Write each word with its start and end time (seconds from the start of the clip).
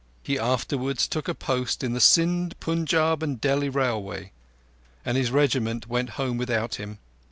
He 0.23 0.39
afterwards 0.39 1.07
took 1.07 1.27
a 1.27 1.35
post 1.35 1.83
on 1.83 1.93
the 1.93 1.99
Sind, 2.01 2.59
Punjab, 2.59 3.21
and 3.21 3.39
Delhi 3.39 3.69
Railway, 3.69 4.31
and 5.05 5.15
his 5.15 5.29
Regiment 5.29 5.85
went 5.87 6.09
home 6.17 6.39
without 6.39 6.73
him. 6.81 6.97